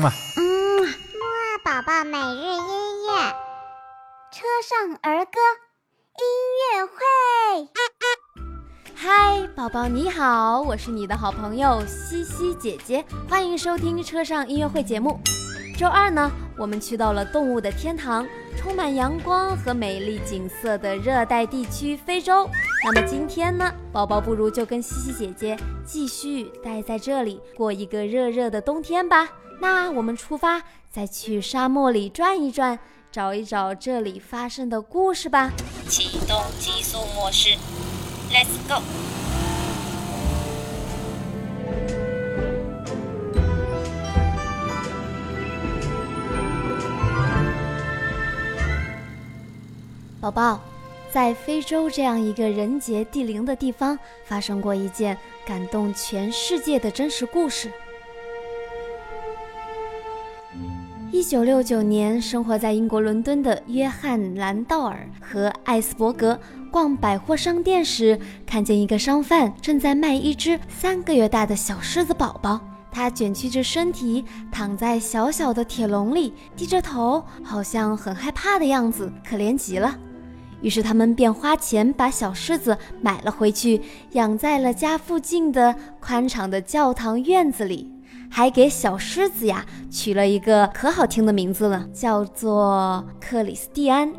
[0.00, 0.10] 嘛。
[0.36, 0.42] 嗯，
[0.82, 3.30] 木二宝宝每日音乐，
[4.32, 5.38] 车上儿歌
[6.16, 6.24] 音
[6.56, 7.68] 乐会。
[8.94, 15.20] 嗨，宝宝你好，我是你的好朋友西西姐姐，欢迎收听车上音乐会节目。
[15.78, 18.26] 周二呢，我们去到了动物的天堂，
[18.56, 22.48] 充满阳光和美丽景色的热带地区非洲。
[22.84, 29.28] 那么今天呢，宝宝不如就跟西西姐姐继续待在这里，过一个热热的冬天吧。
[29.60, 32.78] 那我们出发，再去沙漠里转一转，
[33.12, 35.52] 找一找这里发生的故事吧。
[35.86, 37.50] 启动极速模式
[38.32, 38.82] ，Let's go！
[50.22, 50.60] 宝宝，
[51.12, 57.70] 在非洲这样一个人杰地灵的地方，发生过一件感动全世界的真实故事。
[61.20, 66.40] 一九六九年，生活在英国伦敦的约翰·兰道尔和艾斯伯格
[66.72, 72.58] 逛百货商店时，看见一个商贩正在卖一只三个月大的小狮子宝宝。
[72.90, 79.94] 他卷曲着身体躺在小小的铁笼里，低着头，好像很害怕的样子，可怜极了。
[80.62, 87.92] 于是他们便花钱把小狮子买了回去，养在了家附近的宽敞的教堂院子里，
[88.28, 94.12] 还给小狮子呀取了一个可好听的名字了，叫做克里斯蒂安。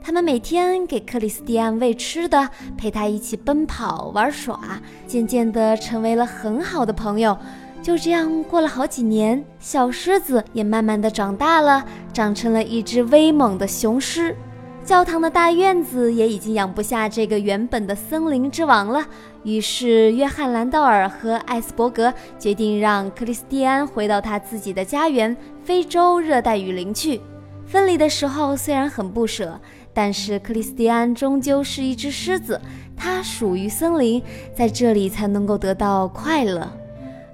[0.00, 7.36] 他们每天给克里斯蒂安喂吃的，陪他一起奔跑玩耍，渐渐地成为了很好的朋友。
[7.82, 14.36] 就这样过了好几年，小狮子也慢慢地长大了，长成了一只威猛的雄狮。
[14.88, 19.06] 教堂的大院子也已经养不下这个原本的森林之王了。
[19.42, 27.20] 于是，约翰·兰道尔和艾斯伯格决定让克里斯蒂安回到他自己的家园——非洲热带雨林去。
[27.66, 29.60] 分离的时候虽然很不舍，
[29.92, 32.58] 但是克里斯蒂安终究是一只狮子，
[32.96, 34.22] 它属于森林，
[34.54, 36.66] 在这里才能够得到快乐。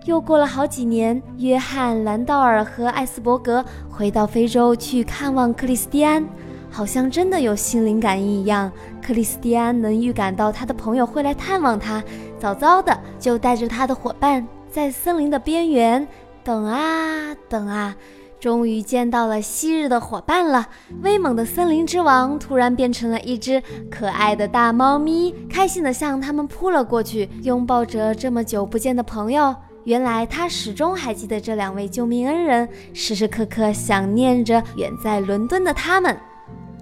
[0.07, 6.27] 又过了好几年，约翰·兰道尔和艾斯伯格回到非洲去看望克里斯蒂安，
[6.75, 8.71] 好像真的有心灵感应一样。
[9.01, 12.03] 克里斯蒂安能预感到他的朋友会来探望他，
[12.37, 16.05] 早早的就带着他的伙伴在森林的边缘
[16.43, 17.95] 等啊等啊，
[18.41, 20.67] 终于见到了昔日的伙伴了。
[21.03, 29.55] 威猛的森林之王突然变成了一只可爱的大猫咪，开心的向他们扑了过去，拥抱着这么久不见的朋友。
[29.85, 36.19] 原来他始终还记得这两位救命恩人，时时刻刻想念着远在伦敦的他们。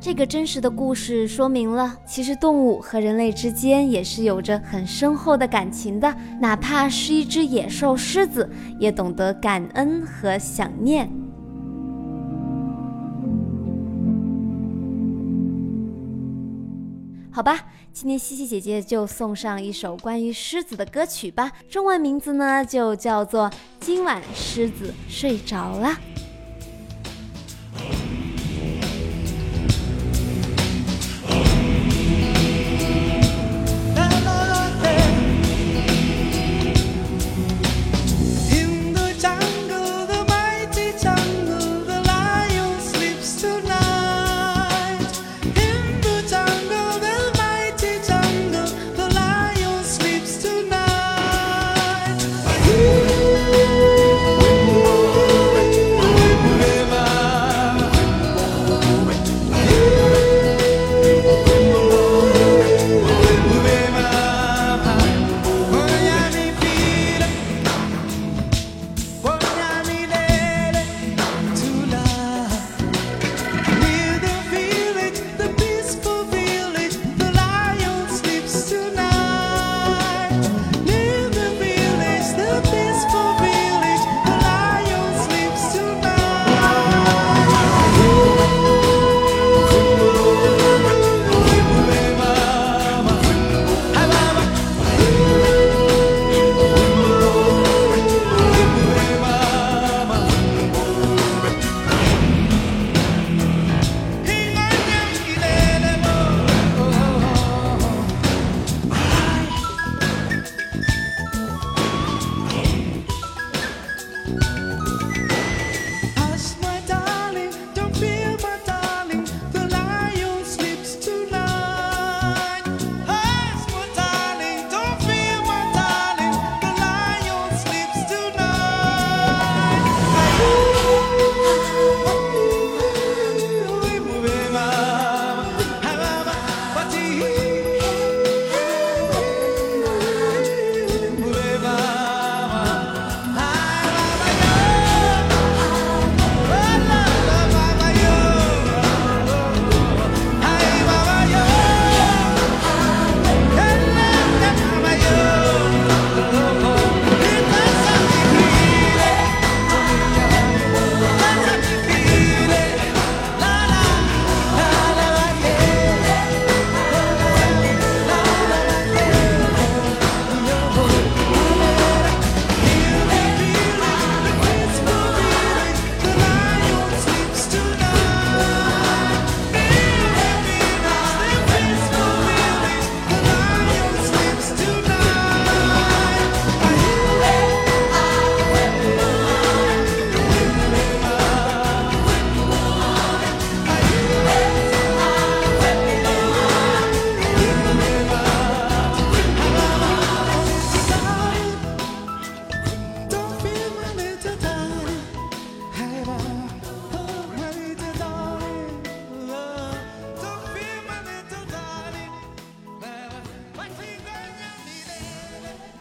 [0.03, 11.09] 这个真实的故事说明了，其实动物和人类之间也是有着很深厚的感情的，哪怕是一只野兽狮子，也懂得感恩和想念。
[17.31, 17.61] 好吧，
[17.93, 23.49] 今天西西姐姐就送上一首关于狮子的歌曲吧，中文名字呢就叫做
[23.79, 25.87] 《今晚狮子睡着了》。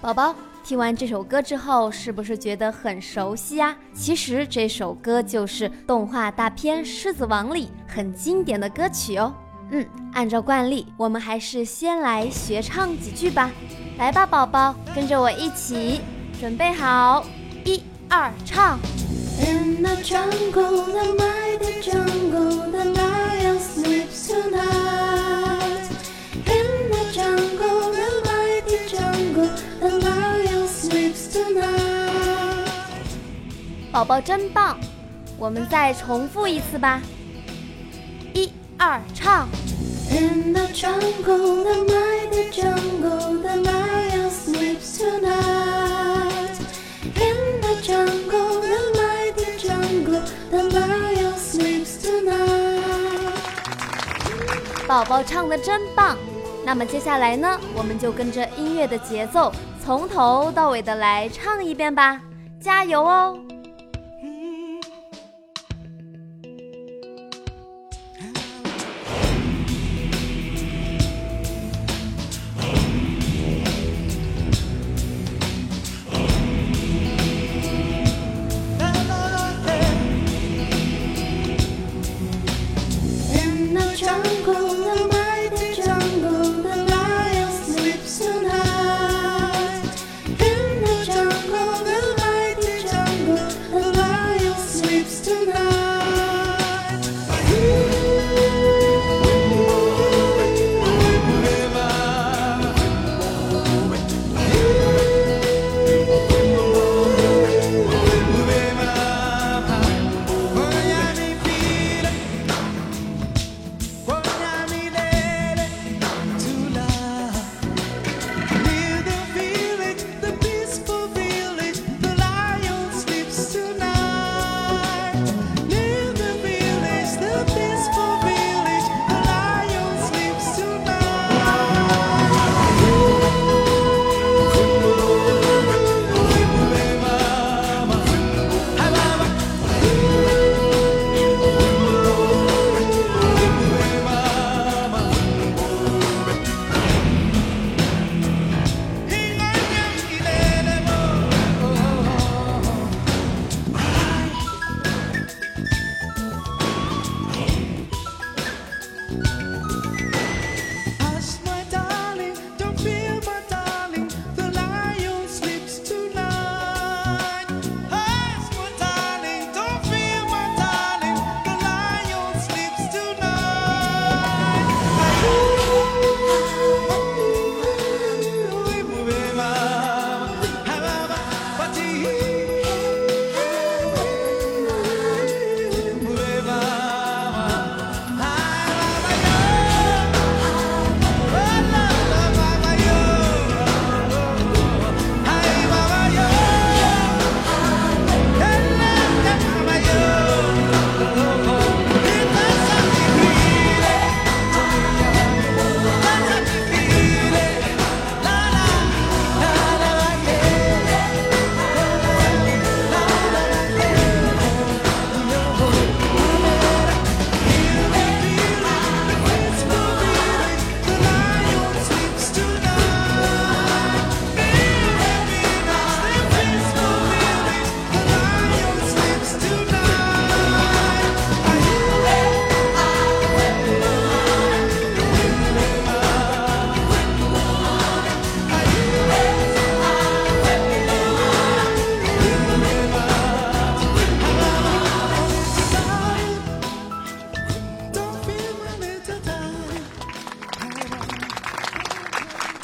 [0.01, 0.33] 宝宝
[0.63, 3.77] 听完这首歌之后，是不是觉得很熟悉呀？
[3.93, 9.31] 其实这首歌就是动画大片《狮子王》里很经典的歌曲哦。
[9.69, 13.51] 嗯，按照惯例，我们还是先来学唱几句吧。
[13.99, 16.01] 来吧，宝宝，跟着我一起，
[16.39, 17.23] 准备好，
[17.63, 18.79] 一二，唱。
[19.39, 22.85] In the jungle, the mighty jungle, the
[33.91, 34.79] 宝宝真棒，
[35.37, 37.01] 我们再重复一次吧。
[38.33, 39.47] 一二，唱。
[40.09, 46.57] In the jungle, the mighty jungle, the lion sleeps tonight.
[47.15, 53.31] In the jungle, the mighty jungle, the lion sleeps tonight.
[54.87, 56.17] 宝宝唱的真棒。
[56.65, 59.51] 那么接下来呢，我们就跟着音乐的节奏，
[59.83, 62.21] 从头到尾的来唱一遍吧，
[62.59, 63.35] 加油哦！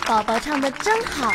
[0.08, 1.30] 宝宝唱的真好。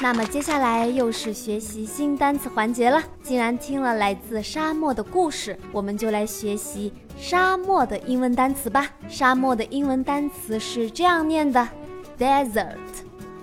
[0.00, 3.02] 那么接下来又是学习新单词环节了。
[3.22, 8.90] 既然听了来自沙漠的故事，我们就来学习沙漠的英文单词吧。
[9.08, 11.66] 沙漠的英文单词是这样念的
[12.18, 12.76] ：desert。